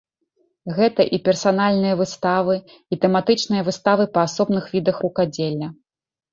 [0.77, 2.57] Гэта і персанальныя выставы,
[2.95, 5.67] і тэматычныя выставы па асобных відах рукадзелля.